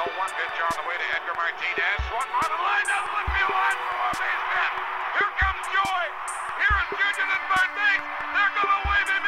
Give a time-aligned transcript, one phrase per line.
[0.00, 1.98] 0-1 pitch on the way to Edgar Martinez.
[2.08, 4.72] Swung on the line, doesn't look me one for a base hit.
[5.20, 6.08] Here comes Joey.
[6.56, 6.88] Here is
[7.20, 8.04] Junior third base.
[8.32, 9.19] They're going to wave him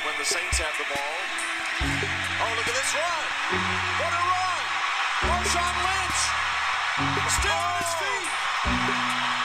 [0.00, 1.16] when the Saints have the ball.
[2.40, 3.28] Oh, look at this run!
[4.00, 4.64] What a run!
[5.28, 6.22] Marshawn Lynch
[7.28, 8.32] still on his feet.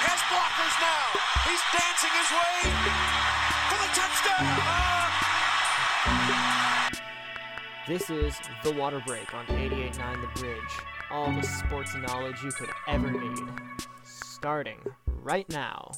[0.07, 1.19] Has blockers now.
[1.47, 2.63] He's dancing his way
[3.67, 4.55] for the touchdown.
[7.87, 10.73] This is The Water Break on 88.9 The Bridge.
[11.11, 13.47] All the sports knowledge you could ever need.
[14.03, 14.79] Starting
[15.23, 15.91] right now.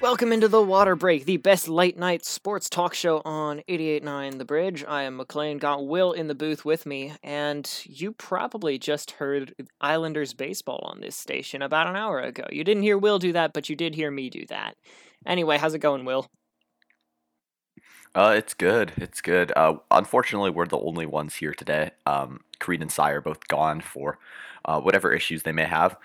[0.00, 4.44] Welcome into The Water Break, the best late night sports talk show on 88.9 The
[4.44, 4.84] Bridge.
[4.86, 9.56] I am McLean, got Will in the booth with me, and you probably just heard
[9.80, 12.44] Islanders baseball on this station about an hour ago.
[12.52, 14.76] You didn't hear Will do that, but you did hear me do that.
[15.26, 16.28] Anyway, how's it going, Will?
[18.14, 18.92] Uh, it's good.
[18.98, 19.52] It's good.
[19.56, 21.90] Uh, unfortunately, we're the only ones here today.
[22.06, 24.20] Um, Creed and Cy are both gone for
[24.64, 25.96] uh, whatever issues they may have,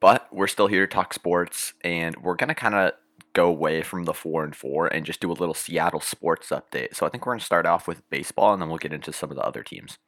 [0.00, 2.92] but we're still here to talk sports, and we're gonna kind of
[3.36, 6.96] go away from the four and four and just do a little Seattle sports update.
[6.96, 9.30] So I think we're gonna start off with baseball, and then we'll get into some
[9.30, 9.98] of the other teams.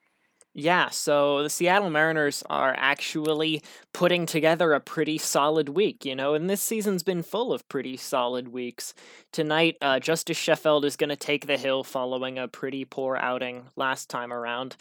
[0.55, 3.62] Yeah, so the Seattle Mariners are actually
[3.93, 7.97] putting together a pretty solid week, you know, and this season's been full of pretty
[7.97, 8.93] solid weeks.
[9.31, 13.66] Tonight, uh, Justice Sheffield is going to take the hill following a pretty poor outing
[13.77, 14.75] last time around.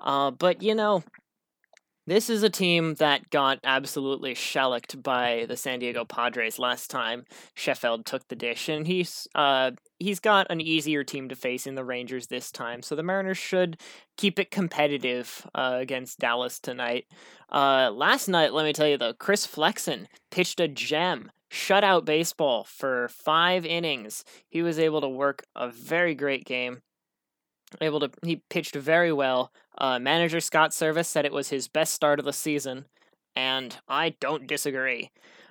[0.00, 1.04] Uh, but, you know,
[2.10, 7.24] this is a team that got absolutely shellacked by the San Diego Padres last time
[7.54, 11.76] Sheffield took the dish, and he's uh he's got an easier team to face in
[11.76, 12.82] the Rangers this time.
[12.82, 13.80] So the Mariners should
[14.16, 17.04] keep it competitive uh, against Dallas tonight.
[17.48, 21.30] Uh, last night, let me tell you though, Chris Flexen pitched a gem.
[21.48, 24.24] Shutout baseball for five innings.
[24.48, 26.82] He was able to work a very great game
[27.80, 29.52] able to he pitched very well.
[29.78, 32.86] Uh, manager Scott Servais said it was his best start of the season,
[33.34, 35.10] and I don't disagree.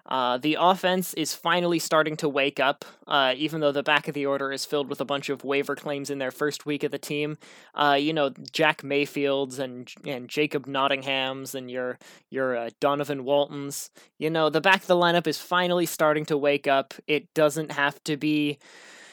[0.09, 4.15] Uh, the offense is finally starting to wake up, uh, even though the back of
[4.15, 6.91] the order is filled with a bunch of waiver claims in their first week of
[6.91, 7.37] the team.
[7.75, 11.99] Uh, you know, Jack Mayfields and and Jacob Nottinghams and your
[12.31, 13.91] your uh, Donovan Waltons.
[14.17, 16.95] You know, the back of the lineup is finally starting to wake up.
[17.05, 18.57] It doesn't have to be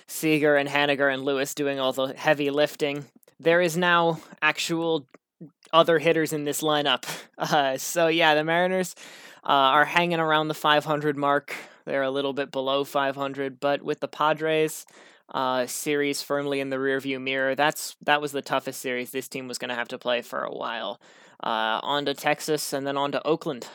[0.08, 3.06] Seager and Haniger and Lewis doing all the heavy lifting.
[3.40, 5.06] There is now actual
[5.72, 7.04] other hitters in this lineup.
[7.38, 8.94] Uh, so yeah, the Mariners
[9.44, 11.54] uh, are hanging around the 500 mark.
[11.84, 14.86] They're a little bit below 500, but with the Padres
[15.34, 19.48] uh, series firmly in the rearview mirror, that's that was the toughest series this team
[19.48, 20.98] was going to have to play for a while.
[21.44, 23.68] Uh, on to Texas and then on to Oakland.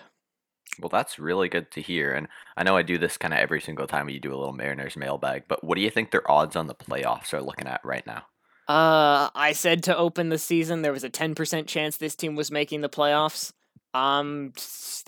[0.79, 2.13] Well, that's really good to hear.
[2.13, 4.53] And I know I do this kind of every single time you do a little
[4.53, 7.81] Mariners mailbag, but what do you think their odds on the playoffs are looking at
[7.83, 8.23] right now?
[8.67, 12.51] Uh, I said to open the season there was a 10% chance this team was
[12.51, 13.51] making the playoffs.
[13.93, 14.53] Um,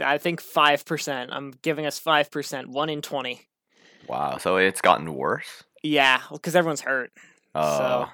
[0.01, 1.27] I think 5%.
[1.31, 3.41] I'm giving us 5%, 1 in 20.
[4.07, 4.37] Wow.
[4.37, 5.63] So it's gotten worse?
[5.81, 7.11] Yeah, because everyone's hurt.
[7.55, 8.09] Oh, so,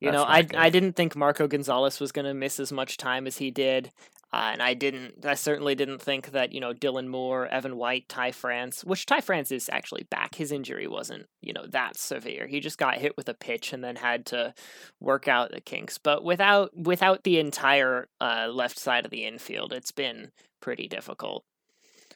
[0.00, 0.56] you know, I, good.
[0.56, 3.90] I didn't think Marco Gonzales was going to miss as much time as he did.
[4.32, 8.08] Uh, and I didn't, I certainly didn't think that, you know, Dylan Moore, Evan White,
[8.08, 10.36] Ty France, which Ty France is actually back.
[10.36, 12.46] His injury wasn't, you know, that severe.
[12.46, 14.54] He just got hit with a pitch and then had to
[15.00, 15.98] work out the kinks.
[15.98, 21.44] But without, without the entire uh, left side of the infield, it's been pretty difficult.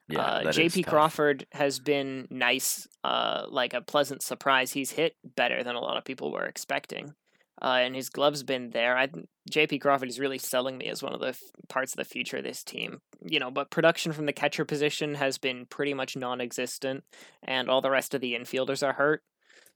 [0.09, 0.21] yeah.
[0.21, 0.87] uh, JP.
[0.87, 4.71] Crawford has been nice, uh, like a pleasant surprise.
[4.71, 7.15] He's hit better than a lot of people were expecting.
[7.63, 8.97] Uh, and his glove's been there.
[8.97, 9.09] I
[9.51, 12.39] JP Crawford is really selling me as one of the f- parts of the future
[12.39, 13.01] of this team.
[13.23, 17.05] You know, but production from the catcher position has been pretty much non-existent,
[17.43, 19.23] and all the rest of the infielders are hurt.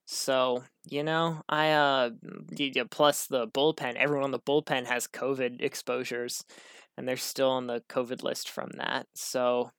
[0.06, 2.10] So you know, I uh,
[2.90, 3.96] plus the bullpen.
[3.96, 6.44] Everyone on the bullpen has COVID exposures,
[6.96, 9.06] and they're still on the COVID list from that.
[9.14, 9.70] So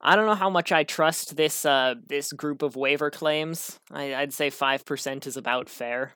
[0.00, 3.78] I don't know how much I trust this uh this group of waiver claims.
[3.90, 6.14] I, I'd say five percent is about fair.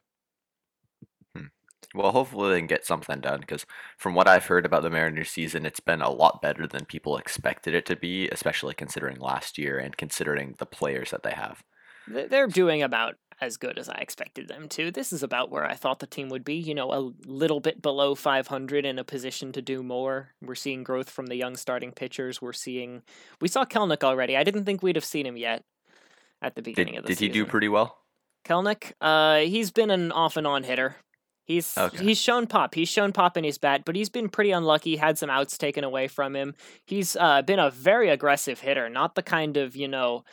[1.95, 3.67] Well, hopefully they can get something done because
[3.97, 7.17] from what I've heard about the Mariners season, it's been a lot better than people
[7.17, 11.65] expected it to be, especially considering last year and considering the players that they have.
[12.07, 14.91] They're doing about as good as I expected them to.
[14.91, 16.55] This is about where I thought the team would be.
[16.55, 20.31] You know, a little bit below 500 in a position to do more.
[20.43, 22.41] We're seeing growth from the young starting pitchers.
[22.43, 23.03] We're seeing.
[23.41, 24.37] We saw Kelenic already.
[24.37, 25.65] I didn't think we'd have seen him yet
[26.43, 27.99] at the Did, beginning of the did he do pretty well?
[28.45, 30.97] Kelenic, uh, he's been an off and on hitter.
[31.51, 32.05] He's Okay.
[32.05, 32.75] he's shown pop.
[32.77, 34.97] He's shown pop in his bat, but he's been pretty unlucky.
[34.97, 36.55] Had some outs taken away from him.
[36.85, 40.25] He's uh, been a very aggressive hitter, not the kind of you know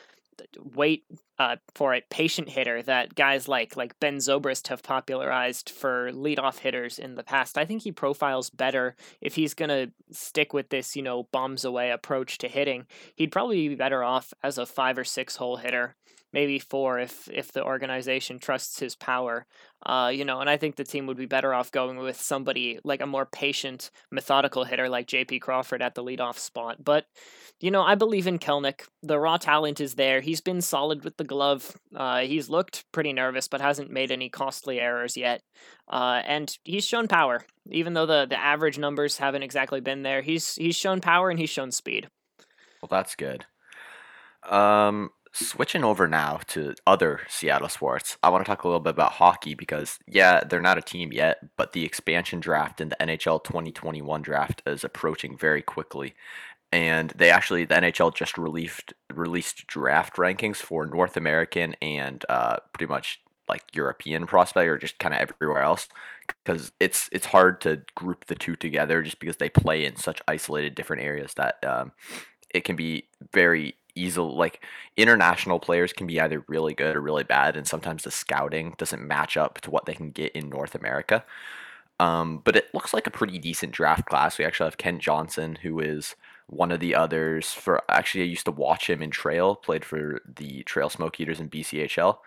[0.76, 1.04] wait
[1.40, 6.60] uh, for it patient hitter that guys like like Ben Zobrist have popularized for leadoff
[6.60, 7.58] hitters in the past.
[7.58, 11.90] I think he profiles better if he's gonna stick with this you know bombs away
[11.90, 12.86] approach to hitting.
[13.16, 15.96] He'd probably be better off as a five or six hole hitter
[16.34, 19.46] maybe four if if the organization trusts his power.
[19.86, 22.80] Uh, you know, and I think the team would be better off going with somebody
[22.84, 25.40] like a more patient, methodical hitter like J.P.
[25.40, 26.84] Crawford at the leadoff spot.
[26.84, 27.06] But
[27.60, 28.82] you know, I believe in Kelenic.
[29.04, 30.22] The raw talent is there.
[30.22, 31.78] He's been solid with the glove.
[31.96, 35.42] Uh, he's looked pretty nervous, but hasn't made any costly errors yet.
[35.88, 40.22] Uh, and he's shown power, even though the the average numbers haven't exactly been there.
[40.22, 42.10] He's he's shown power and he's shown speed.
[42.82, 43.46] Well, that's good.
[44.48, 48.92] Um, switching over now to other Seattle sports, I want to talk a little bit
[48.92, 52.98] about hockey because, yeah, they're not a team yet, but the expansion draft and the
[53.00, 56.16] NHL 2021 draft is approaching very quickly.
[56.72, 62.58] And they actually, the NHL just released released draft rankings for North American and uh,
[62.74, 65.88] pretty much like European prospect or just kind of everywhere else
[66.44, 70.22] because it's it's hard to group the two together just because they play in such
[70.28, 71.92] isolated different areas that um,
[72.54, 74.64] it can be very easy like
[74.96, 79.06] international players can be either really good or really bad and sometimes the scouting doesn't
[79.06, 81.26] match up to what they can get in North America.
[82.00, 84.38] Um, but it looks like a pretty decent draft class.
[84.38, 86.16] We actually have Kent Johnson, who is
[86.48, 90.22] one of the others for actually I used to watch him in Trail, played for
[90.26, 92.18] the Trail Smoke Eaters in BCHL.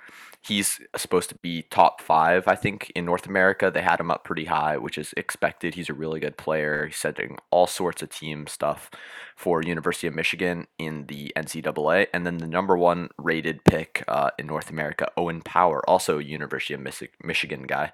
[0.43, 3.71] He's supposed to be top five, I think, in North America.
[3.71, 5.75] They had him up pretty high, which is expected.
[5.75, 6.87] He's a really good player.
[6.87, 8.91] He's setting all sorts of team stuff
[9.37, 12.07] for University of Michigan in the NCAA.
[12.15, 16.73] And then the number one rated pick uh, in North America, Owen Power, also University
[16.73, 16.81] of
[17.23, 17.93] Michigan guy.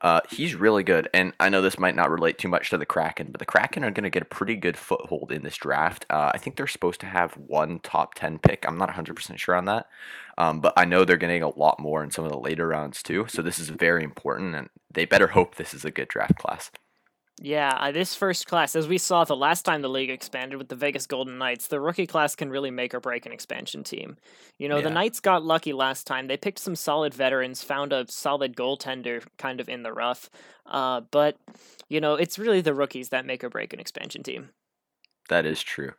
[0.00, 2.86] Uh, he's really good, and I know this might not relate too much to the
[2.86, 6.04] Kraken, but the Kraken are going to get a pretty good foothold in this draft.
[6.10, 8.66] Uh, I think they're supposed to have one top 10 pick.
[8.66, 9.88] I'm not 100% sure on that,
[10.36, 13.02] um, but I know they're getting a lot more in some of the later rounds
[13.02, 16.36] too, so this is very important, and they better hope this is a good draft
[16.36, 16.70] class.
[17.38, 20.68] Yeah, uh, this first class, as we saw the last time the league expanded with
[20.68, 24.16] the Vegas Golden Knights, the rookie class can really make or break an expansion team.
[24.56, 26.28] You know, the Knights got lucky last time.
[26.28, 30.30] They picked some solid veterans, found a solid goaltender kind of in the rough.
[30.64, 31.36] Uh, but,
[31.90, 34.48] you know, it's really the rookies that make or break an expansion team.
[35.28, 35.92] That is true.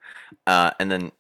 [0.48, 1.12] Uh, and then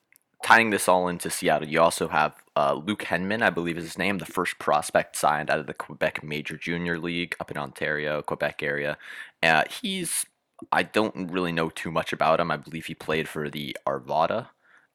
[0.43, 3.97] tying this all into Seattle, you also have uh, Luke Henman, I believe is his
[3.97, 8.21] name, the first prospect signed out of the Quebec Major Junior League up in Ontario,
[8.21, 8.97] Quebec area.
[9.43, 10.25] Uh, he's,
[10.71, 12.51] I don't really know too much about him.
[12.51, 14.49] I believe he played for the Armada,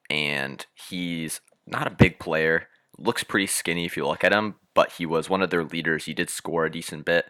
[0.08, 2.68] and he's not a big player.
[2.98, 6.04] Looks pretty skinny if you look at him, but he was one of their leaders.
[6.04, 7.26] He did score a decent bit,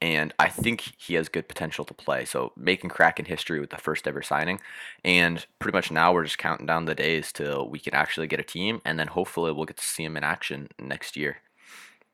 [0.00, 2.24] and I think he has good potential to play.
[2.24, 4.60] So making Kraken history with the first ever signing,
[5.04, 8.40] and pretty much now we're just counting down the days till we can actually get
[8.40, 11.38] a team, and then hopefully we'll get to see him in action next year.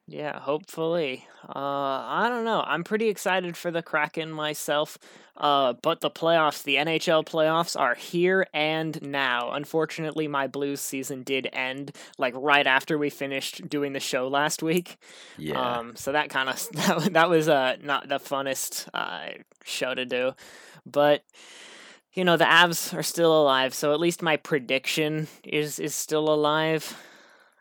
[0.08, 1.26] Yeah, hopefully.
[1.48, 2.62] Uh, I don't know.
[2.64, 4.98] I'm pretty excited for the Kraken myself.
[5.36, 9.50] Uh, but the playoffs, the NHL playoffs, are here and now.
[9.50, 14.62] Unfortunately, my Blues season did end like right after we finished doing the show last
[14.62, 14.96] week.
[15.36, 19.92] Yeah, Um, so that kind of that, that was uh not the funnest uh show
[19.94, 20.32] to do,
[20.86, 21.22] but
[22.14, 26.32] you know the Avs are still alive, so at least my prediction is is still
[26.32, 26.96] alive.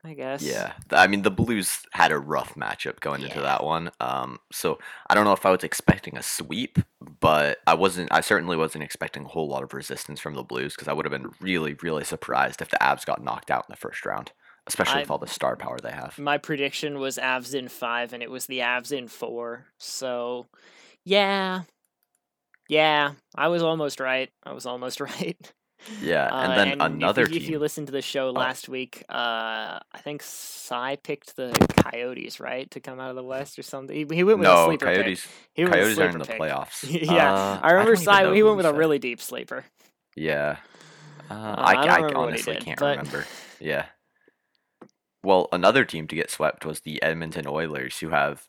[0.05, 0.43] I guess.
[0.43, 0.73] yeah.
[0.91, 3.89] I mean, the Blues had a rough matchup going into that one.
[3.99, 4.77] Um, so
[5.09, 6.77] I don't know if I was expecting a sweep,
[7.19, 8.11] but I wasn't.
[8.13, 11.05] I certainly wasn't expecting a whole lot of resistance from the Blues because I would
[11.05, 14.31] have been really, really surprised if the Avs got knocked out in the first round,
[14.67, 16.19] especially I- with all the star power they have.
[16.19, 19.65] My prediction was Avs in five, and it was the Avs in four.
[19.79, 20.45] So,
[21.03, 21.61] yeah,
[22.69, 24.29] yeah, I was almost right.
[24.43, 25.51] I was almost right.
[26.01, 27.35] Yeah, Uh, and then if another you- team.
[27.35, 27.43] Oh.
[27.43, 31.51] If you listened to the show last week, uh, I think Cy picked the
[31.83, 33.95] Coyotes, right, to come out of the West or something.
[33.95, 34.95] He, he went with a no, sleeper pick.
[34.95, 35.27] Coyotes.
[35.53, 36.39] He went Coyotes are in the pick.
[36.39, 36.83] playoffs.
[36.89, 38.33] yeah, Uh, I remember don't Cy.
[38.33, 39.65] He went with a really deep sleeper.
[40.15, 40.57] Yeah.
[41.29, 43.25] Uh, Uh, I, I I remember what he honestly did, can't but- remember.
[43.59, 43.85] Yeah.
[45.23, 48.43] Well, another team to get swept was the Edmonton Oilers, who have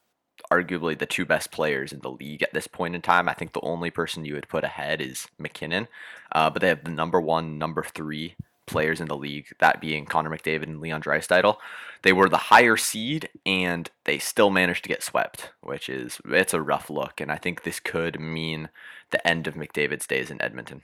[0.50, 3.29] arguably the two best players in the league at this point in time.
[3.29, 5.88] I think the only person you would put ahead is MacKinnon,
[6.33, 8.37] uh, but they have the number one, number three
[8.67, 11.57] players in the league, that being Connor McDavid and Leon Draisaitl.
[12.03, 16.55] They were the higher seed, and they still managed to get swept, which is it's
[16.55, 18.69] a rough look, and I think this could mean
[19.11, 20.83] the end of McDavid's days in Edmonton.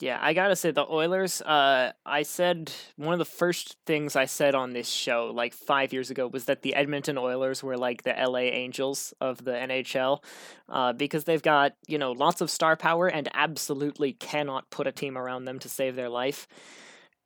[0.00, 1.42] Yeah, I gotta say the Oilers.
[1.42, 5.92] Uh, I said one of the first things I said on this show like five
[5.92, 10.24] years ago was that the Edmonton Oilers were like the LA Angels of the NHL,
[10.70, 14.92] uh, because they've got you know lots of star power and absolutely cannot put a
[14.92, 16.48] team around them to save their life,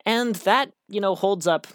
[0.05, 1.69] and that you know holds up.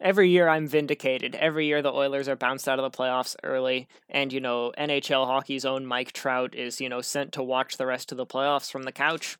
[0.00, 1.34] Every year I'm vindicated.
[1.34, 5.26] Every year the Oilers are bounced out of the playoffs early, and you know NHL
[5.26, 8.70] hockey's own Mike Trout is you know sent to watch the rest of the playoffs
[8.70, 9.36] from the couch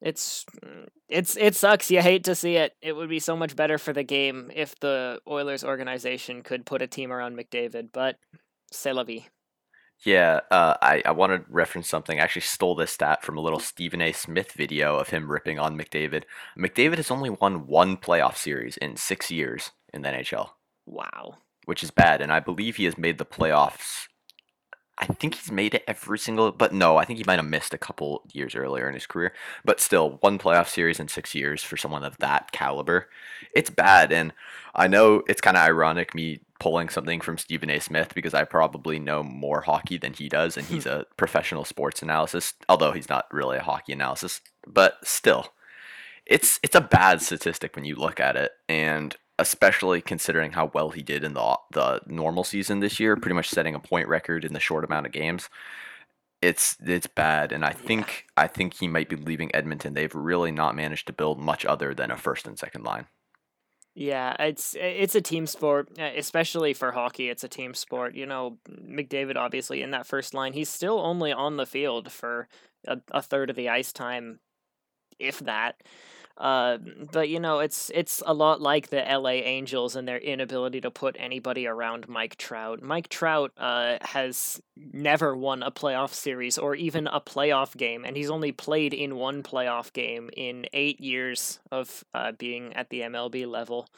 [0.00, 0.44] it's
[1.08, 1.90] it's it sucks.
[1.90, 2.74] You hate to see it.
[2.82, 6.82] It would be so much better for the game if the Oilers organization could put
[6.82, 8.16] a team around McDavid, but
[8.72, 9.26] c'est la vie.
[10.04, 12.20] Yeah, uh, I, I want to reference something.
[12.20, 14.12] I actually stole this stat from a little Stephen A.
[14.12, 16.24] Smith video of him ripping on McDavid.
[16.58, 20.50] McDavid has only won one playoff series in six years in the NHL,
[20.84, 21.38] Wow.
[21.64, 22.20] which is bad.
[22.20, 24.08] And I believe he has made the playoffs.
[24.98, 27.74] I think he's made it every single, but no, I think he might have missed
[27.74, 29.32] a couple years earlier in his career.
[29.64, 33.08] But still, one playoff series in six years for someone of that caliber,
[33.54, 34.10] it's bad.
[34.10, 34.32] And
[34.74, 37.78] I know it's kind of ironic me pulling something from Stephen A.
[37.78, 42.02] Smith because I probably know more hockey than he does, and he's a professional sports
[42.02, 44.40] analyst, although he's not really a hockey analysis.
[44.66, 45.52] But still,
[46.24, 50.90] it's it's a bad statistic when you look at it, and especially considering how well
[50.90, 54.44] he did in the the normal season this year, pretty much setting a point record
[54.44, 55.48] in the short amount of games.
[56.42, 59.94] It's it's bad, and I think I think he might be leaving Edmonton.
[59.94, 63.06] They've really not managed to build much other than a first and second line.
[63.94, 67.30] Yeah, it's it's a team sport, especially for hockey.
[67.30, 68.14] It's a team sport.
[68.14, 72.46] You know, McDavid obviously in that first line, he's still only on the field for
[72.86, 74.40] a, a third of the ice time,
[75.18, 75.82] if that.
[76.38, 76.76] Uh,
[77.12, 80.90] but you know, it's it's a lot like the LA Angels and their inability to
[80.90, 82.82] put anybody around Mike Trout.
[82.82, 88.16] Mike Trout uh, has never won a playoff series or even a playoff game, and
[88.16, 93.00] he's only played in one playoff game in eight years of uh, being at the
[93.00, 93.88] MLB level.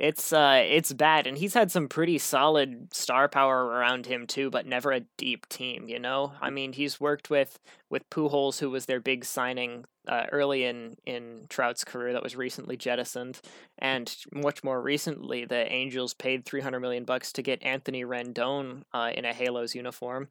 [0.00, 4.48] It's uh, it's bad, and he's had some pretty solid star power around him too,
[4.48, 5.88] but never a deep team.
[5.88, 7.58] You know, I mean, he's worked with
[7.90, 12.34] with Pujols, who was their big signing uh, early in in Trout's career that was
[12.34, 13.42] recently jettisoned,
[13.76, 18.84] and much more recently, the Angels paid three hundred million bucks to get Anthony Rendon
[18.94, 20.28] uh, in a Halos uniform,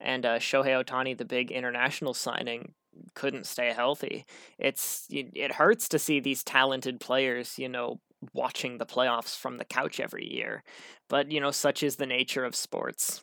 [0.00, 2.72] and uh, Shohei Ohtani, the big international signing,
[3.14, 4.26] couldn't stay healthy.
[4.58, 8.00] It's it hurts to see these talented players, you know,
[8.32, 10.62] watching the playoffs from the couch every year.
[11.08, 13.22] But, you know, such is the nature of sports.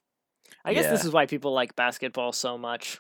[0.66, 3.00] I guess this is why people like basketball so much.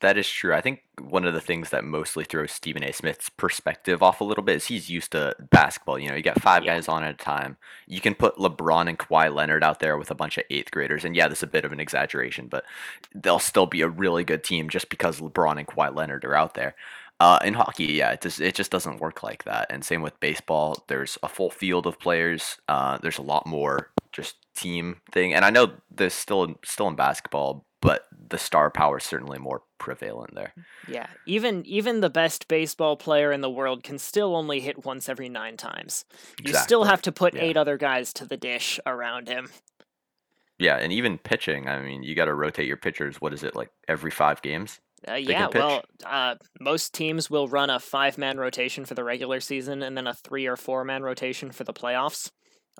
[0.00, 0.52] That is true.
[0.52, 2.92] I think one of the things that mostly throws Stephen A.
[2.92, 5.98] Smith's perspective off a little bit is he's used to basketball.
[5.98, 6.74] You know, you got five Yeah.
[6.74, 7.56] guys on at a time.
[7.86, 11.06] You can put LeBron and Kawhi Leonard out there with a bunch of eighth graders,
[11.06, 12.64] and yeah, this is a bit of an exaggeration, but
[13.14, 16.52] they'll still be a really good team just because LeBron and Kawhi Leonard are out
[16.52, 16.74] there.
[17.18, 19.66] Uh, in hockey, yeah, it just it just doesn't work like that.
[19.70, 20.84] And same with baseball.
[20.88, 22.58] There's a full field of players.
[22.68, 25.32] Uh, there's a lot more just team thing.
[25.32, 29.38] And I know there's still in, still in basketball, but the star power is certainly
[29.38, 30.52] more prevalent there.
[30.88, 35.08] Yeah, even even the best baseball player in the world can still only hit once
[35.08, 36.04] every 9 times.
[36.42, 37.42] You still have to put Yeah.
[37.44, 39.50] 8 other guys to the dish around him.
[40.58, 41.68] Yeah, and even pitching.
[41.68, 43.20] I mean, you got to rotate your pitchers.
[43.20, 44.80] What is it like every five games?
[45.06, 49.40] Uh, yeah, well, uh, most teams will run a five man rotation for the regular
[49.40, 52.30] season and then a three or four man rotation for the playoffs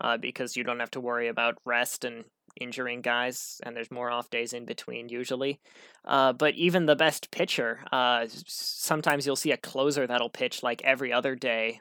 [0.01, 2.25] uh, because you don't have to worry about rest and
[2.61, 5.61] injuring guys, and there's more off days in between usually.
[6.07, 10.83] Uh, but even the best pitcher, uh, sometimes you'll see a closer that'll pitch like
[10.85, 11.81] every other day,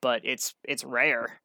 [0.00, 1.40] but it's it's rare,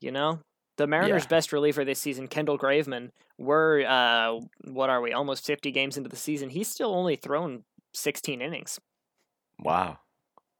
[0.00, 0.40] you know.
[0.76, 1.28] The Mariners' Yeah.
[1.28, 5.12] best reliever this season, Kendall Graveman, we're uh, what are we?
[5.12, 6.48] Almost fifty games into the season.
[6.50, 7.62] He's still only thrown
[7.94, 8.80] 16 innings.
[9.58, 9.98] Wow.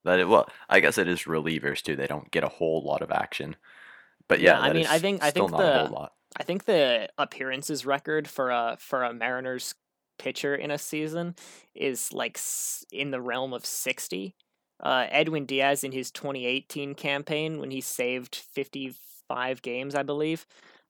[0.05, 1.97] That it, well, I guess it is relievers too.
[1.97, 3.57] They don't get a whole lot of action.
[4.29, 8.27] But Yeah, yeah, I mean, I think- I think the- I think the appearances record
[8.27, 9.75] for a for a Mariners
[10.19, 11.37] pitcher in a season
[11.75, 12.39] is like
[12.91, 14.35] in the realm of 60.
[14.81, 20.45] Uh, Edwin Diaz in his 2018 campaign when he saved 55 games, I believe,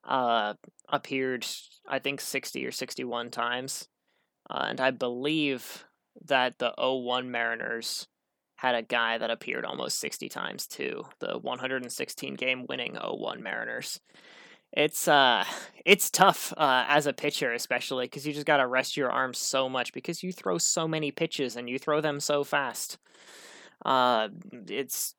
[0.05, 0.55] uh,
[0.89, 1.47] appeared
[1.87, 3.89] I think 60 or 61 times.
[4.49, 5.85] Uh, and I believe
[6.27, 8.09] that the 01 Mariners
[8.57, 11.05] had a guy that appeared almost 60 times too.
[11.21, 14.01] The 116 game winning 01 Mariners.
[14.73, 15.45] It's uh
[15.85, 19.39] it's tough uh as a pitcher especially cuz you just got to rest your arms
[19.39, 22.99] so much because you throw so many pitches and you throw them so fast.
[23.85, 24.29] Uh
[24.69, 25.15] it's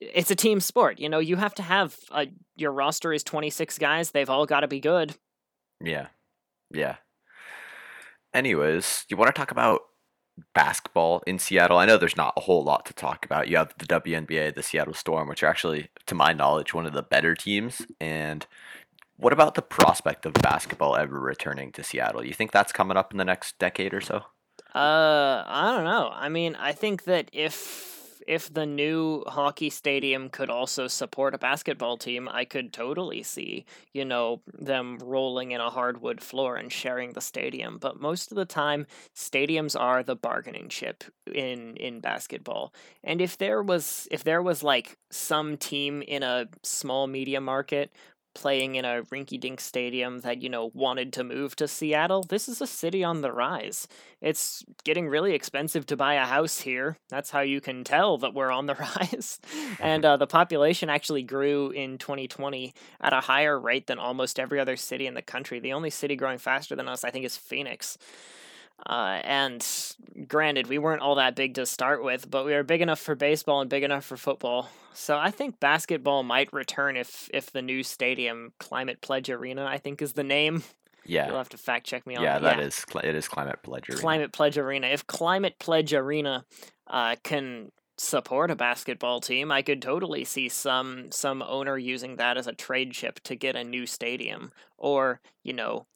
[0.00, 1.00] it's a team sport.
[1.00, 4.10] You know, you have to have a, your roster is 26 guys.
[4.10, 5.14] They've all got to be good.
[5.82, 6.08] Yeah.
[6.72, 6.96] Yeah.
[8.34, 9.82] Anyways, you want to talk about
[10.54, 11.78] basketball in Seattle?
[11.78, 13.46] I know there's not a whole lot to talk about.
[13.46, 16.92] You have the WNBA, the Seattle Storm, which are actually, to my knowledge, one of
[16.92, 17.86] the better teams.
[18.00, 18.44] And
[19.16, 22.24] what about the prospect of basketball ever returning to Seattle?
[22.24, 24.24] You think that's coming up in the next decade or so?
[24.74, 26.10] Uh, I don't know.
[26.12, 27.93] I mean, I think that if
[28.26, 33.64] if the new hockey stadium could also support a basketball team, I could totally see,
[33.92, 37.78] you know, them rolling in a hardwood floor and sharing the stadium.
[37.78, 42.72] But most of the time, stadiums are the bargaining chip in in basketball.
[43.02, 47.92] And if there was if there was like some team in a small media market
[48.34, 52.48] playing in a rinky dink stadium that, you know, wanted to move to Seattle, this
[52.48, 53.88] is a city on the rise.
[54.20, 56.98] It's getting really expensive to buy a house here.
[57.08, 59.40] That's how you can tell that we're on the rise.
[59.80, 64.60] and uh, the population actually grew in 2020 at a higher rate than almost every
[64.60, 65.60] other city in the country.
[65.60, 67.98] The only city growing faster than us, I think, is Phoenix.
[68.86, 69.66] Uh, and
[70.28, 73.14] granted, we weren't all that big to start with, but we were big enough for
[73.14, 74.68] baseball and big enough for football.
[74.92, 79.78] So I think basketball might return if if the new stadium, Climate Pledge Arena, I
[79.78, 80.62] think is the name.
[81.06, 81.26] Yeah.
[81.26, 82.28] You'll have to fact check me on that.
[82.28, 82.56] yeah, that.
[82.56, 84.00] that is it is Climate Pledge Arena.
[84.00, 84.86] Climate Pledge Arena.
[84.88, 86.44] If Climate Pledge Arena
[86.86, 92.36] uh, can support a basketball team, I could totally see some some owner using that
[92.36, 95.86] as a trade chip to get a new stadium, or you know,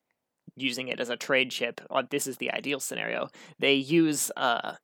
[0.62, 1.80] using it as a trade chip.
[1.90, 3.28] uh, This is the ideal scenario.
[3.58, 4.74] They use uh,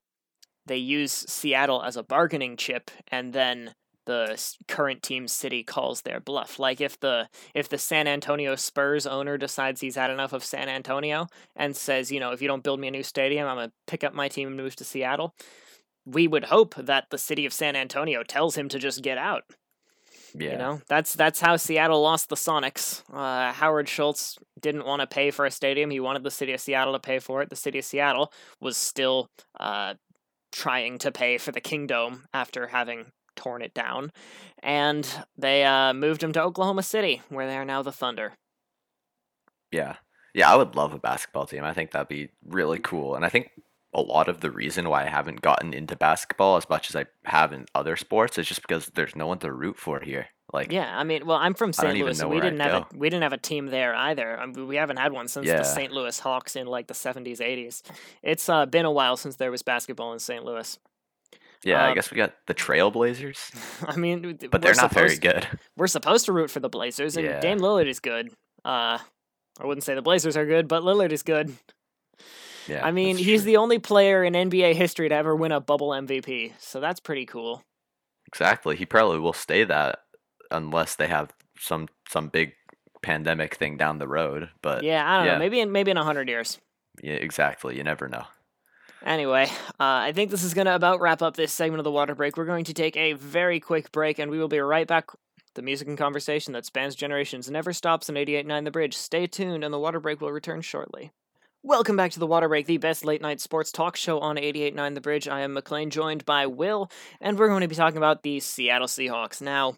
[0.66, 3.74] they use Seattle as a bargaining chip, and then
[4.06, 4.38] the
[4.68, 6.58] current team city calls their bluff.
[6.58, 10.68] Like if the if the San Antonio Spurs owner decides he's had enough of San
[10.68, 13.72] Antonio and says, you know, if you don't build me a new stadium, I'm gonna
[13.86, 15.34] pick up my team and move to Seattle.
[16.04, 19.44] We would hope that the city of San Antonio tells him to just get out.
[20.36, 20.52] Yeah.
[20.52, 23.02] You know, that's that's how Seattle lost the Sonics.
[23.12, 25.90] Uh, Howard Schultz didn't want to pay for a stadium.
[25.90, 27.50] He wanted the city of Seattle to pay for it.
[27.50, 29.28] The city of Seattle was still
[29.60, 29.94] uh,
[30.52, 34.10] trying to pay for the Kingdome after having torn it down,
[34.62, 38.34] and they uh, moved him to Oklahoma City, where they are now the Thunder.
[39.70, 39.96] Yeah.
[40.34, 41.62] Yeah, I would love a basketball team.
[41.62, 43.14] I think that'd be really cool.
[43.14, 43.50] And I think
[43.94, 47.06] a lot of the reason why I haven't gotten into basketball as much as I
[47.24, 50.26] have in other sports is just because there's no one to root for here.
[50.52, 51.98] Like Yeah, I mean, well, I'm from St.
[51.98, 52.88] Louis, and we where I'd didn't have go.
[52.94, 54.38] a, we didn't have a team there either.
[54.38, 55.58] I mean, we haven't had one since Yeah.
[55.58, 55.90] the St.
[55.92, 57.82] Louis Hawks in like the 70s, 80s.
[58.22, 60.44] It's uh, been a while since there was basketball in St.
[60.44, 60.78] Louis.
[61.64, 65.46] yeah, uh, I guess we got the Trailblazers, I mean, but they're not very good.
[65.76, 67.40] We're supposed to root for the Blazers, and Yeah.
[67.40, 68.30] Dame Lillard is good.
[68.64, 68.98] Uh,
[69.60, 71.54] I wouldn't say the Blazers are good, but Lillard is good.
[72.68, 72.84] Yeah.
[72.84, 73.52] I mean, he's true.
[73.52, 77.26] the only player in NBA history to ever win a bubble MVP, so that's pretty
[77.26, 77.62] cool.
[78.26, 78.76] Exactly.
[78.76, 80.00] He probably will stay that
[80.50, 82.52] unless they have some some big
[83.02, 84.50] pandemic thing down the road.
[84.62, 85.32] But yeah, I don't yeah.
[85.34, 85.38] know.
[85.38, 86.58] Maybe in maybe in a hundred years.
[87.02, 87.76] Yeah, exactly.
[87.76, 88.24] You never know.
[89.04, 89.44] Anyway,
[89.78, 92.14] uh, I think this is going to about wrap up this segment of the water
[92.14, 92.38] break.
[92.38, 95.10] We're going to take a very quick break, and we will be right back.
[95.54, 98.96] The music and conversation that spans generations never stops on 88.9 The Bridge.
[98.96, 101.12] Stay tuned, and the water break will return shortly.
[101.66, 104.94] Welcome back to the Water Break, the best late night sports talk show on 88.9
[104.94, 105.26] The Bridge.
[105.26, 106.90] I am McLean, joined by Will,
[107.22, 109.40] and we're going to be talking about the Seattle Seahawks.
[109.40, 109.76] Now,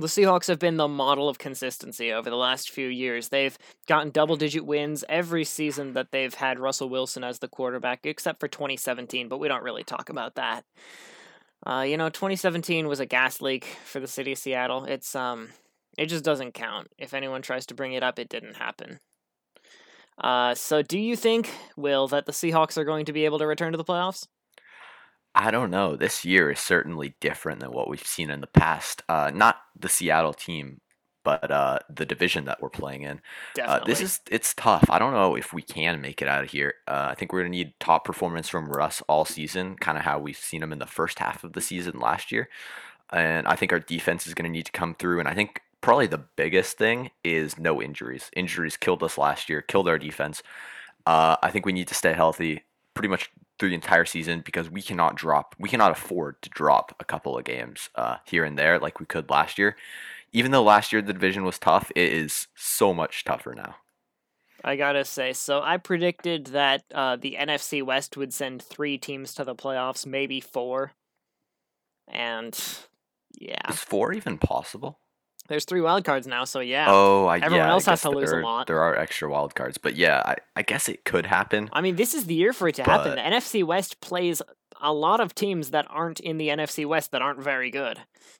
[0.00, 3.28] the Seahawks have been the model of consistency over the last few years.
[3.28, 3.56] They've
[3.86, 8.40] gotten double digit wins every season that they've had Russell Wilson as the quarterback, except
[8.40, 10.64] for 2017, but we don't really talk about that.
[11.64, 14.84] Uh, you know, 2017 was a gas leak for the city of Seattle.
[14.84, 15.50] It's um
[15.96, 16.88] it just doesn't count.
[16.98, 18.98] If anyone tries to bring it up, it didn't happen.
[20.20, 23.46] Uh, so do you think, Will, that the Seahawks are going to be able to
[23.46, 24.26] return to the playoffs?
[25.34, 25.94] I don't know.
[25.94, 29.02] This year is certainly different than what we've seen in the past.
[29.08, 30.80] Uh, not the Seattle team,
[31.22, 33.20] but uh, the division that we're playing in.
[33.54, 33.80] Definitely.
[33.82, 34.84] Uh, this is it's tough.
[34.88, 36.74] I don't know if we can make it out of here.
[36.88, 40.18] Uh, I think we're gonna need top performance from Russ all season, kind of how
[40.18, 42.48] we've seen him in the first half of the season last year.
[43.10, 45.20] And I think our defense is gonna need to come through.
[45.20, 48.30] And I think probably the biggest thing is no injuries.
[48.36, 50.42] Injuries killed us last year, killed our defense.
[51.06, 52.62] Uh, I think we need to stay healthy
[52.94, 55.54] pretty much through the entire season because we cannot drop.
[55.58, 59.06] We cannot afford to drop a couple of games uh, here and there like we
[59.06, 59.76] could last year.
[60.32, 63.76] Even though last year the division was tough, it is so much tougher now.
[64.64, 65.32] I gotta say.
[65.32, 70.04] So I predicted that uh, the NFC West would send three teams to the playoffs,
[70.04, 70.92] maybe four.
[72.08, 72.58] And
[73.38, 74.98] yeah, Is four even possible?
[75.48, 76.86] There's three wild cards now, so yeah.
[76.88, 78.66] Oh, I Everyone yeah, I else has guess to lose a there, lot.
[78.66, 81.68] There are extra wild cards, but yeah, I, I guess it could happen.
[81.72, 83.16] I mean, this is the year for it to happen.
[83.16, 84.42] The NFC West plays
[84.80, 87.98] a lot of teams that aren't in the NFC West that aren't very good.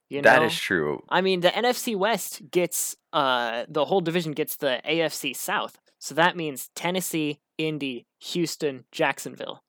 [0.09, 1.03] You know, That is true.
[1.09, 5.79] I mean, the NFC West gets uh the whole division gets the AFC South.
[5.99, 9.63] So that means Tennessee, Indy, Houston, Jacksonville.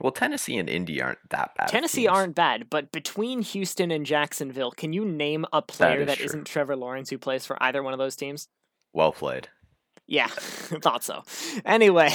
[0.00, 1.68] Well, Tennessee and Indy aren't that bad.
[1.68, 2.12] Tennessee teams.
[2.12, 6.46] aren't bad, but between Houston and Jacksonville, can you name a player is that not
[6.46, 8.48] Trevor Lawrence who plays for either one of those teams?
[8.92, 9.48] well played.
[10.06, 11.22] Yeah, thought so.
[11.64, 12.10] Anyway,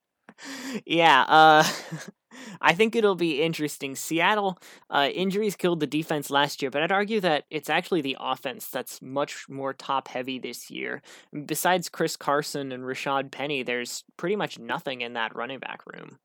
[0.86, 1.64] yeah, uh,
[2.60, 3.96] I think it'll be interesting.
[3.96, 4.58] Seattle
[4.90, 8.68] uh, injuries killed the defense last year, but I'd argue that it's actually the offense
[8.68, 11.02] that's much more top heavy this year.
[11.46, 16.18] Besides Chris Carson and Rashaad Penny, there's pretty much nothing in that running back room.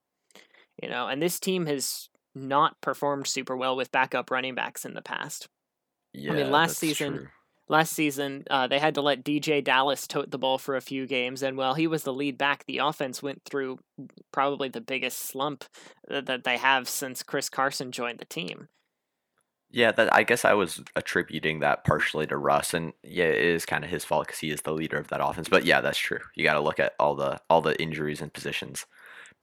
[0.82, 4.94] You know, and this team has not performed super well with backup running backs in
[4.94, 5.48] the past.
[6.14, 7.28] Yeah, I mean, last season, true.
[7.70, 11.08] Last season, uh, they had to let DeeJay Dallas tote the ball for a few
[11.08, 13.80] games, and while he was the lead back, the offense went through
[14.32, 15.64] probably the biggest slump
[16.10, 18.68] that that they have since Chris Carson joined the team.
[19.72, 23.66] Yeah, that I guess I was attributing that partially to Russ, and yeah, it is
[23.66, 25.48] kind of his fault because he is the leader of that offense.
[25.48, 26.20] But yeah, that's true.
[26.36, 28.86] You got to look at all the all the injuries and positions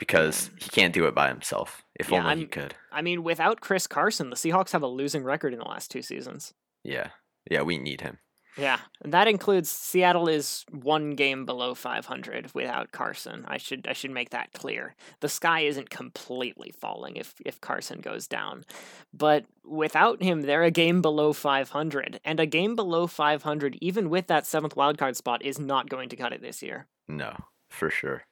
[0.01, 1.85] because he can't do it by himself.
[1.95, 2.75] If Yeah, only he I'm- could.
[2.91, 6.03] I mean, without Chris Carson, the Seahawks have a losing record in the last two
[6.03, 6.55] seasons.
[6.83, 7.11] Yeah,
[7.49, 8.19] yeah, we need him.
[8.57, 13.45] Yeah, and that includes Seattle is one game below 500 without Carson.
[13.47, 14.97] I should I should make that clear.
[15.21, 18.65] The sky isn't completely falling if if Carson goes down,
[19.15, 24.27] but without him, they're a game below 500, and a game below 500, even with
[24.27, 26.89] that seventh wildcard spot, is not going to cut it this year.
[27.07, 27.37] No,
[27.69, 28.25] for sure.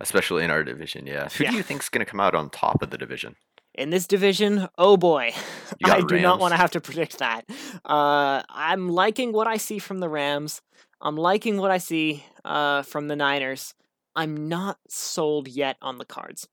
[0.00, 1.28] Especially in our division, yeah.
[1.30, 1.50] Who Yeah.
[1.50, 3.36] do you think's going to come out on top of the division?
[3.74, 5.32] In this division, oh boy,
[5.84, 7.44] I got do not want to have to predict that.
[7.84, 10.62] Uh, I'm liking what I see from the Rams.
[11.00, 13.74] I'm liking what I see uh, from the Niners.
[14.16, 16.48] I'm not sold yet on the Cards.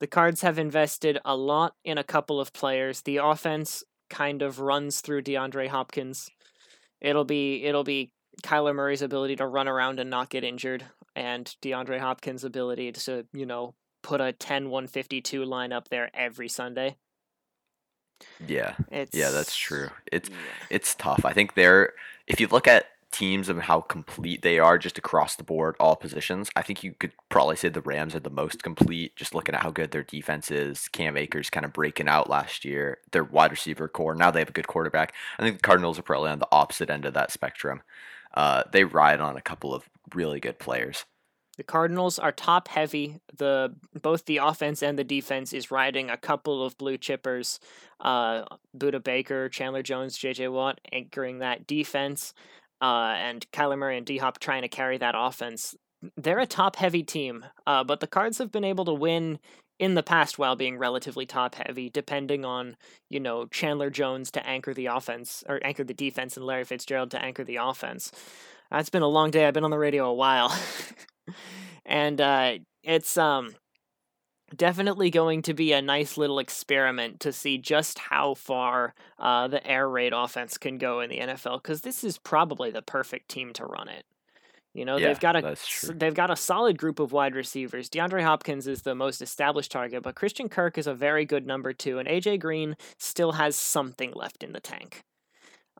[0.00, 3.02] The Cards have invested a lot in a couple of players.
[3.02, 6.30] The offense kind of runs through DeAndre Hopkins.
[7.00, 8.12] It'll be it'll be
[8.42, 10.84] Kyler Murray's ability to run around and not get injured,
[11.16, 16.96] and DeAndre Hopkins' ability to you know put a 10-152 line up there every Sunday.
[18.46, 19.88] Yeah, It's yeah, that's true.
[20.12, 20.36] It's yeah.
[20.70, 21.24] it's tough.
[21.24, 21.92] I think they're
[22.26, 25.96] if you look at teams and how complete they are just across the board, all
[25.96, 29.16] positions, I think you could probably say the Rams are the most complete.
[29.16, 32.64] Just looking at how good their defense is, Cam Akers kind of breaking out last
[32.64, 32.98] year.
[33.12, 35.14] Their wide receiver corps now they have a good quarterback.
[35.38, 37.82] I think the Cardinals are probably on the opposite end of that spectrum.
[38.36, 41.04] Uh, they ride on a couple of really good players.
[41.56, 43.18] The Cardinals are top heavy.
[43.34, 47.58] The both the offense and the defense is riding a couple of blue chippers.
[47.98, 48.44] Uh,
[48.76, 50.48] Budda Baker, Chandler Jones, J.J.
[50.48, 52.34] Watt anchoring that defense,
[52.82, 55.74] uh, and Kyler Murray and D Hop trying to carry that offense.
[56.16, 59.38] They're a top heavy team, uh, but the Cards have been able to win
[59.78, 62.76] in the past while being relatively top heavy, depending on
[63.08, 67.10] you know Chandler Jones to anchor the offense or anchor the defense, and Larry Fitzgerald
[67.12, 68.10] to anchor the offense.
[68.70, 69.46] That's been a long day.
[69.46, 70.56] I've been on the radio a while.
[71.86, 73.54] and uh, it's um
[74.54, 79.66] definitely going to be a nice little experiment to see just how far uh, the
[79.66, 83.52] air raid offense can go in the NFL because this is probably the perfect team
[83.54, 84.04] to run it.
[84.76, 85.94] You know, Yeah, they've got a that's s- true.
[85.94, 87.88] they've got a solid group of wide receivers.
[87.88, 91.72] DeAndre Hopkins is the most established target, but Christian Kirk is a very good number
[91.72, 95.02] two, and AJ Green still has something left in the tank.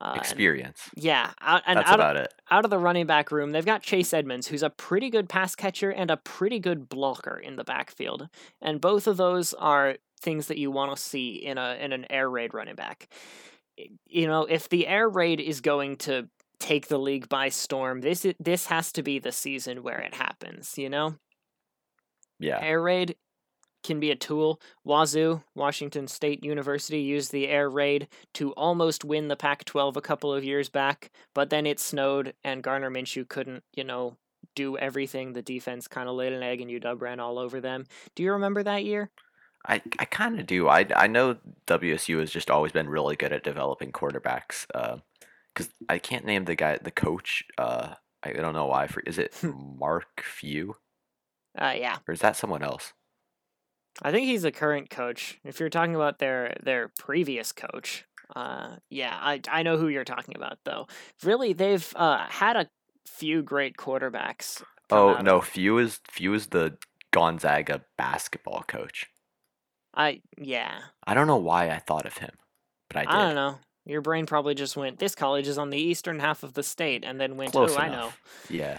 [0.00, 0.90] Uh, and- Experience.
[0.94, 2.35] yeah, out, and That's out of, it.
[2.50, 5.54] out of the running back room, they've got Chase Edmonds, who's a pretty good pass
[5.54, 8.28] catcher and a pretty good blocker in the backfield.
[8.61, 12.06] And both of those are things that you want to see in a in an
[12.11, 13.09] air raid running back.
[14.06, 16.28] You know, if the air raid is going to
[16.60, 20.76] take the league by storm, this this has to be the season where it happens,
[20.78, 21.16] you know?
[22.38, 22.60] Yeah.
[22.60, 23.16] Air raid
[23.82, 24.60] can be a tool.
[24.84, 30.00] Wazoo, Washington State University, used the air raid to almost win the Pac 12 a
[30.02, 34.16] couple of years back, but then it snowed and Gardner Minshew couldn't, you know,
[34.54, 35.32] do everything.
[35.32, 37.84] The defense kind of laid an egg and UW ran all over them.
[38.14, 39.10] Do you remember that year?
[39.68, 40.68] I, I kind of do.
[40.68, 44.66] I, I know WSU has just always been really good at developing quarterbacks.
[44.74, 44.98] Uh,
[45.56, 47.42] Because I can't name the guy, the coach.
[47.56, 48.86] Uh, I don't know why.
[48.88, 50.76] For, is it Mark Few
[51.58, 51.96] Uh, yeah.
[52.06, 52.92] or is that someone else?
[54.02, 55.38] I think he's the current coach.
[55.44, 60.04] If you're talking about their their previous coach, uh, yeah, I I know who you're
[60.04, 60.86] talking about though.
[61.24, 62.68] Really, they've uh, had a
[63.06, 65.46] few great quarterbacks Oh no, of.
[65.46, 66.76] Few is Few is the
[67.10, 69.06] Gonzaga basketball coach.
[69.94, 70.78] I yeah.
[71.06, 72.32] I don't know why I thought of him,
[72.88, 73.10] but I did.
[73.10, 73.58] I don't know.
[73.87, 77.05] Your brain probably just went, this college is on the eastern half of the state,
[77.05, 78.12] and then went, Close oh, I know.
[78.51, 78.79] Yeah.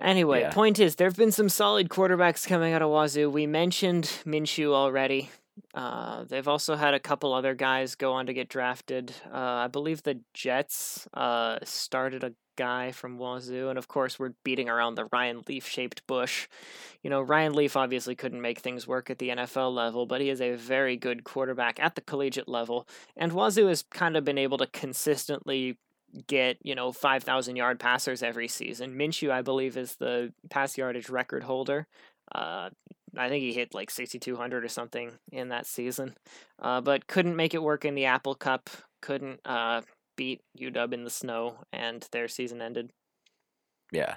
[0.00, 0.52] Anyway, Yeah.
[0.52, 3.30] point is, there have been some solid quarterbacks coming out of Wazoo.
[3.30, 5.30] We mentioned Minshew already.
[5.72, 9.12] Uh, they've also had a couple other guys go on to get drafted.
[9.32, 14.32] Uh, I believe the Jets uh, started a guy from Wazoo, and of course, we're
[14.44, 16.48] beating around the Ryan Leaf shaped bush.
[17.02, 20.30] You know, Ryan Leaf obviously couldn't make things work at the NFL level, but he
[20.30, 22.86] is a very good quarterback at the collegiate level,
[23.16, 25.78] and Wazoo has kind of been able to consistently
[26.26, 28.96] get, you know, 5,000 yard passers every season.
[28.96, 31.86] Minshew, I believe, is the pass yardage record holder.
[32.32, 32.70] Uh,
[33.16, 36.14] I think he hit like 6,200 or something in that season,
[36.60, 39.82] uh, but couldn't make it work in the Apple Cup, couldn't uh,
[40.16, 42.92] beat UW in the snow, and their season ended.
[43.92, 44.16] Yeah.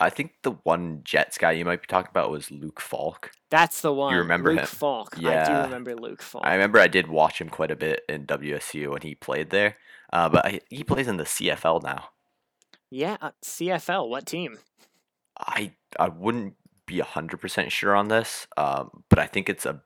[0.00, 3.32] I think the one Jets guy you might be talking about was Luke Falk.
[3.50, 4.12] That's the one.
[4.12, 4.66] You remember Luke him?
[4.66, 5.18] Falk.
[5.18, 6.44] I do remember Luke Falk.
[6.46, 9.76] I remember I did watch him quite a bit in WSU when he played there,
[10.12, 12.10] uh, but I, he plays in the CFL now.
[12.90, 14.08] Yeah, uh, CFL.
[14.08, 14.58] What team?
[15.36, 16.54] I I wouldn't
[16.86, 19.82] be hundred percent sure on this, um, but I think it's a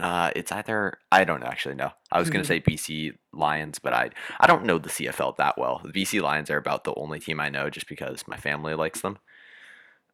[0.00, 1.90] uh, it's either I don't actually know.
[2.10, 5.80] I was gonna say BC Lions, but I I don't know the CFL that well.
[5.84, 9.00] The BC Lions are about the only team I know, just because my family likes
[9.00, 9.18] them.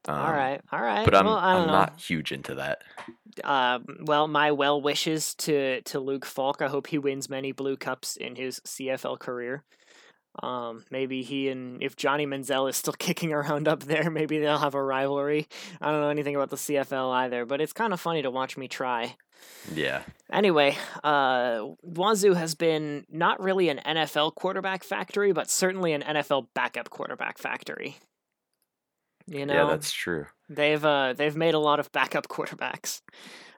[0.06, 1.04] Um, all right, all right.
[1.04, 1.66] but I'm well, I know.
[1.66, 2.82] not huge into that.
[3.44, 6.62] Uh, well, my well wishes to to Luke Falk.
[6.62, 9.64] I hope he wins many blue cups in his CFL career.
[10.42, 14.58] Um, maybe he and if Johnny Manziel is still kicking around up there, maybe they'll
[14.58, 15.48] have a rivalry.
[15.80, 18.56] I don't know anything about the CFL either, but it's kind of funny to watch
[18.56, 19.16] me try.
[19.74, 26.02] Yeah, Anyway, uh, Wazoo has been not really an NFL quarterback factory, but certainly an
[26.02, 27.96] NFL backup quarterback factory.
[29.26, 30.26] You know, yeah, that's true.
[30.48, 33.02] They've uh they've made a lot of backup quarterbacks.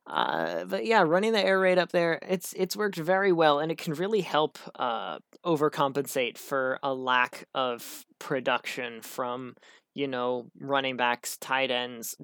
[0.06, 3.70] Uh, but yeah, running the air raid up there, it's it's worked very well, and
[3.70, 9.54] it can really help uh overcompensate for a lack of production from
[9.94, 12.16] you know running backs, tight ends,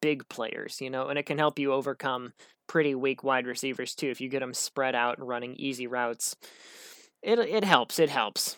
[0.00, 0.80] big players.
[0.80, 2.32] You know, and it can help you overcome
[2.68, 6.36] pretty weak wide receivers too if you get them spread out and running easy routes.
[7.22, 7.98] It it helps.
[7.98, 8.56] It helps.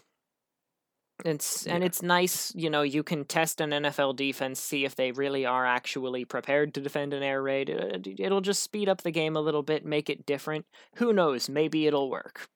[1.25, 5.11] It's and it's nice, you know, you can test an NFL defense, see if they
[5.13, 7.71] really are actually prepared to defend an air raid.
[7.71, 10.67] Uh, It'll just speed up the game a little bit, make it different.
[10.97, 11.49] Who knows?
[11.49, 12.49] Maybe it'll work.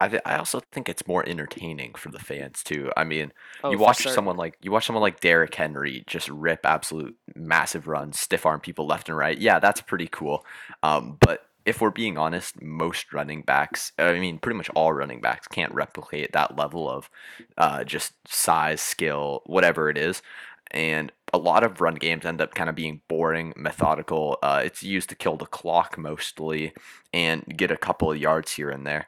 [0.00, 2.90] I th- I also think it's more entertaining for the fans too.
[2.96, 6.66] I mean, Oh, you watch someone like you watch someone like Derrick Henry just rip
[6.66, 9.38] absolute massive runs, stiff arm people left and right.
[9.38, 10.44] Yeah, that's pretty cool.
[10.82, 15.20] Um, but if we're being honest, most running backs, I mean, pretty much all running
[15.20, 17.10] backs can't replicate that level of
[17.58, 20.22] uh, just size, skill, whatever it is.
[20.70, 24.38] And a lot of run games end up kind of being boring, methodical.
[24.42, 26.72] Uh, it's used to kill the clock mostly
[27.12, 29.06] and get a couple of yards here and there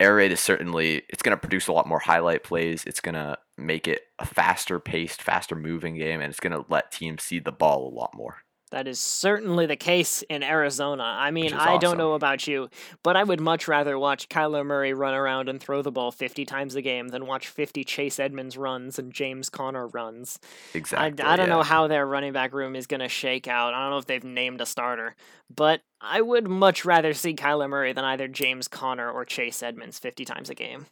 [0.00, 3.14] air raid is certainly it's going to produce a lot more highlight plays it's going
[3.14, 7.22] to make it a faster paced faster moving game and it's going to let teams
[7.22, 8.36] see the ball a lot more
[8.70, 11.02] That is certainly the case in Arizona.
[11.02, 12.68] I mean, I don't know about you,
[13.02, 16.44] but I would much rather watch Kyler Murray run around and throw the ball 50
[16.44, 20.38] times a game than watch 50 Chase Edmonds runs and James Conner runs.
[20.74, 23.74] exactly I, I don't know how their running back room is going to shake out.
[23.74, 25.16] I don't know if they've named a starter,
[25.54, 29.98] but I would much rather see Kyler Murray than either James Conner or Chase Edmonds
[29.98, 30.86] 50 times a game.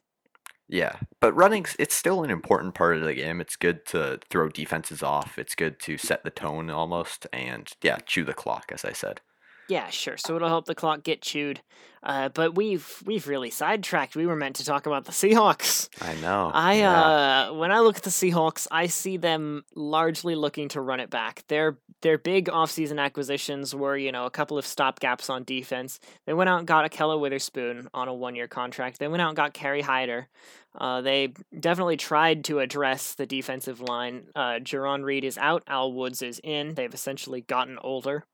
[0.69, 4.49] Yeah but running's it's still an important part of the game it's good to throw
[4.49, 8.85] defenses off it's good to set the tone almost and yeah chew the clock as
[8.85, 9.21] i said
[9.69, 10.17] Yeah, sure.
[10.17, 11.61] So it'll help the clock get chewed.
[12.03, 14.15] Uh, but we've we've really sidetracked.
[14.15, 15.89] We were meant to talk about the Seahawks.
[16.01, 17.03] i know I yeah.
[17.03, 21.11] uh when I look at the Seahawks, I see them largely looking to run it
[21.11, 21.43] back.
[21.49, 25.99] Their their big offseason acquisitions were, you know, a couple of stopgaps on defense.
[26.27, 28.99] They went out and got Ahkello Witherspoon on a one year contract.
[28.99, 30.29] They went out and got Kerry Hyder.
[30.77, 34.27] Uh, they definitely tried to address the defensive line.
[34.35, 35.63] Uh, Jarran Reed is out.
[35.67, 36.75] Al Woods is in.
[36.75, 38.25] They've essentially gotten older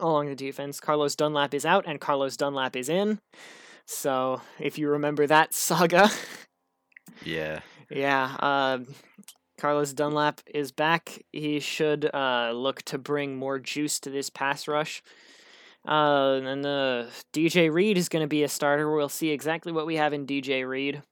[0.00, 0.80] along the defense.
[0.80, 3.20] Carlos Dunlap is out, and Carlos Dunlap is in.
[3.86, 6.10] So if you remember that saga,
[7.24, 8.78] yeah yeah, uh,
[9.58, 11.24] Carlos Dunlap is back.
[11.32, 15.02] He should uh, look to bring more juice to this pass rush.
[15.86, 18.90] Uh, and uh, DJ Reed is going to be a starter.
[18.94, 21.02] We'll see exactly what we have in DJ Reed.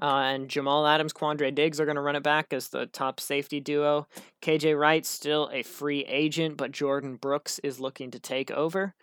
[0.00, 3.18] Uh, and Jamal Adams, Quandre Diggs are going to run it back as the top
[3.20, 4.06] safety duo.
[4.42, 8.94] KJ Wright still a free agent, but Jordyn Brooks is looking to take over.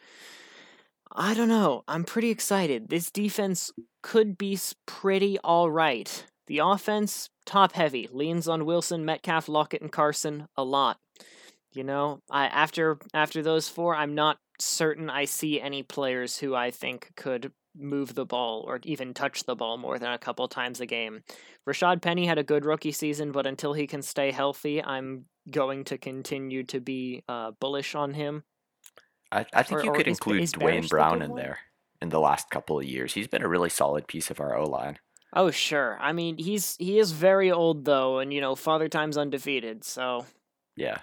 [1.12, 1.84] I don't know.
[1.88, 2.90] I'm pretty excited.
[2.90, 3.72] This defense
[4.04, 6.26] could be pretty all right.
[6.48, 11.00] The offense, top heavy, leans on Wilson, Metcalf, Lockett, and Carson a lot.
[11.74, 16.56] You know, I after after those four, I'm not certain I see any players who
[16.56, 20.48] I think could move the ball or even touch the ball more than a couple
[20.48, 21.24] times a game.
[21.68, 25.84] Rashaad Penny had a good rookie season, but until he can stay healthy, I'm going
[25.86, 28.44] to continue to be uh, bullish on him.
[29.32, 31.60] I, I think Or- you could include is Duane Brown in there
[32.02, 33.14] in the last couple of years.
[33.14, 35.00] He's been a really solid piece of our O line.
[35.36, 39.18] Oh sure, I mean he's he is very old though, and you know Father Time's
[39.18, 40.26] undefeated, so
[40.76, 41.00] Yeah.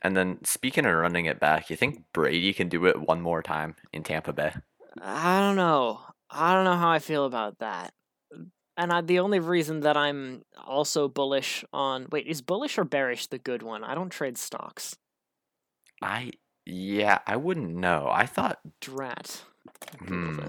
[0.00, 3.42] And then speaking of running it back, you think Brady can do it one more
[3.42, 4.52] time in Tampa Bay?
[5.00, 6.00] I don't know.
[6.28, 7.94] I don't know how I feel about that.
[8.76, 13.26] And I, the only reason that I'm also bullish on wait is bullish or bearish
[13.26, 13.84] the good one?
[13.84, 14.96] I don't trade stocks.
[16.00, 16.32] I
[16.64, 18.08] yeah, I wouldn't know.
[18.10, 19.42] I thought Drat.
[20.06, 20.40] Hmm.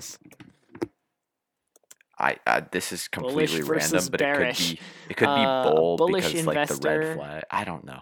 [2.19, 5.97] I, I this is completely random, but it could be it could be Uh, bold
[5.97, 7.43] bullish because like the red flag.
[7.49, 8.01] I don't know.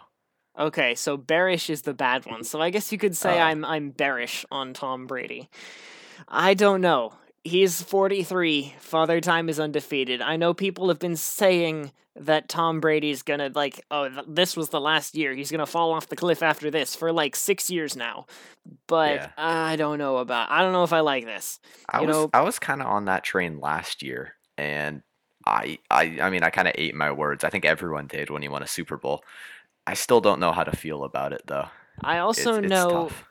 [0.59, 2.43] Okay, so bearish is the bad one.
[2.43, 3.43] So I guess you could say Oh.
[3.43, 5.49] I'm I'm bearish on Tom Brady.
[6.27, 7.13] I don't know.
[7.43, 8.75] He's 43.
[8.79, 10.21] Father Time is undefeated.
[10.21, 14.69] I know people have been saying that Tom Brady's gonna like, oh, th- this was
[14.69, 15.33] the last year.
[15.33, 18.25] He's gonna fall off the cliff after this for like six years now.
[18.87, 19.29] But Yeah.
[19.37, 20.51] I don't know about.
[20.51, 21.59] I don't know if I like this.
[21.89, 25.01] I You was know- I was kind of on that train last year, and
[25.47, 27.43] I I I mean I kind of ate my words.
[27.43, 29.23] I think everyone did when he won a Super Bowl.
[29.87, 31.69] I still don't know how to feel about it though.
[32.03, 33.25] I It's, also it's know tough.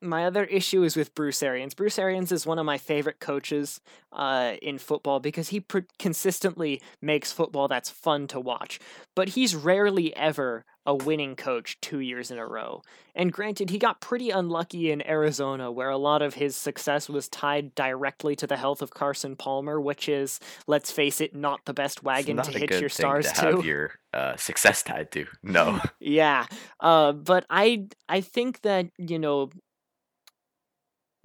[0.00, 1.74] My other issue is with Bruce Arians.
[1.74, 3.80] Bruce Arians is one of my favorite coaches
[4.12, 8.78] uh, in football because he pr- consistently makes football that's fun to watch.
[9.14, 12.82] But he's rarely ever a winning coach two years in a row.
[13.14, 17.28] And granted, he got pretty unlucky in Arizona, where a lot of his success was
[17.28, 21.74] tied directly to the health of Carson Palmer, which is, let's face it, not the
[21.74, 25.10] best wagon to a hitch good your thing stars to have your uh, success tied
[25.12, 25.26] to.
[25.42, 25.80] No.
[26.00, 26.46] yeah,
[26.80, 29.50] uh, but I I think that you know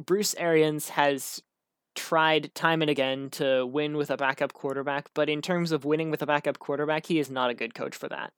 [0.03, 1.41] Bruce Arians has
[1.95, 6.11] tried time and again to win with a backup quarterback, but in terms of winning
[6.11, 8.33] with a backup quarterback, he is not a good coach for that.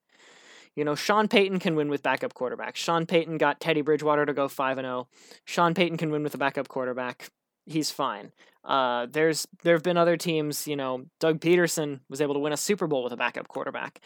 [0.76, 2.76] You know, Sean Payton can win with backup quarterbacks.
[2.76, 5.08] Sean Payton got Teddy Bridgewater to go 5 and 0.
[5.43, 7.32] Sean Payton can win with a backup quarterback.
[7.67, 8.32] He's fine.
[8.67, 12.51] Uh, there's there have been other teams, you know, Doug Pederson was able to win
[12.51, 14.01] a Super Bowl with a backup quarterback.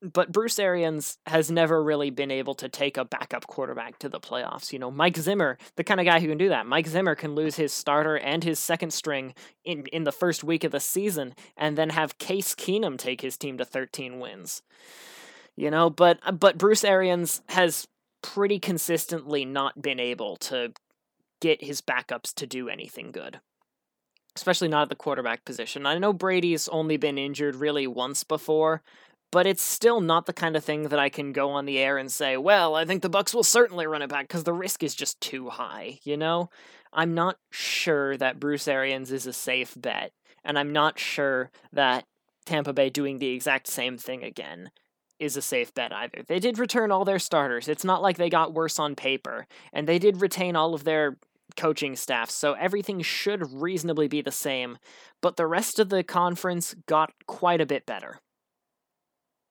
[0.00, 4.20] But Bruce Arians has never really been able to take a backup quarterback to the
[4.20, 4.72] playoffs.
[4.72, 6.66] You know, Mike Zimmer, the kind of guy who can do that.
[6.66, 10.62] Mike Zimmer can lose his starter and his second string in, in the first week
[10.62, 14.62] of the season and then have Case Keenum take his team to 13 wins.
[15.56, 17.88] You know, but but Bruce Arians has
[18.22, 20.72] pretty consistently not been able to
[21.40, 23.40] get his backups to do anything good.
[24.36, 25.86] Especially not at the quarterback position.
[25.86, 28.82] I know Brady's only been injured really once before,
[29.32, 31.98] but it's still not the kind of thing that I can go on the air
[31.98, 34.82] and say, "Well, I think the Bucs will certainly run it back because the risk
[34.82, 36.50] is just too high." You know,
[36.92, 40.12] I'm not sure that Bruce Arians is a safe bet,
[40.44, 42.06] and I'm not sure that
[42.46, 44.70] Tampa Bay doing the exact same thing again
[45.20, 46.22] is a safe bet either.
[46.26, 47.68] They did return all their starters.
[47.68, 51.18] It's not like they got worse on paper, and they did retain all of their
[51.56, 54.78] coaching staff, so everything should reasonably be the same,
[55.20, 58.20] but the rest of the conference got quite a bit better.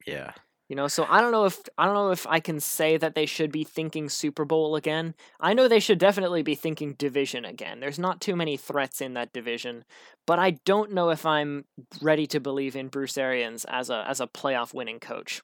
[0.05, 0.31] Yeah.
[0.69, 3.15] You know, so I don't know if I don't know if I can say that
[3.15, 5.15] they should be thinking Super Bowl again.
[5.39, 7.79] I know they should definitely be thinking division again.
[7.79, 9.83] There's not too many threats in that division,
[10.27, 11.65] but I don't know if I'm
[12.03, 15.41] ready to believe in Bruce Arians as a as a playoff winning coach.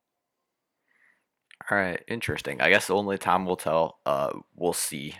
[1.72, 2.04] All right.
[2.08, 2.62] Interesting.
[2.62, 3.98] I guess only time will tell.
[4.06, 5.16] Uh, we'll see.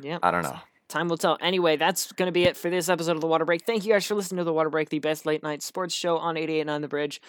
[0.00, 0.18] Yeah.
[0.22, 0.60] I don't know.
[0.90, 1.38] Time will tell.
[1.40, 3.64] Anyway, that's going to be it for this episode of The Water Break.
[3.64, 6.18] Thank you guys for listening to The Water Break, the best late night sports show
[6.18, 7.22] on eighty-eight 88.9 The Bridge.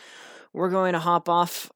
[0.52, 1.72] We're going to hop off.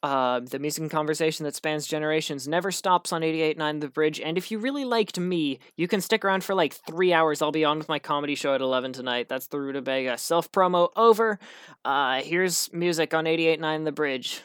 [0.00, 4.20] Uh, the music and conversation that spans generations never stops on 88.9 The Bridge.
[4.20, 7.42] And if you really liked me, you can stick around for like three hours.
[7.42, 9.28] I'll be on with my comedy show at 11 tonight.
[9.28, 11.40] That's the Rutabaga self promo over.
[11.84, 14.42] Uh, here's music on 88.9 The Bridge.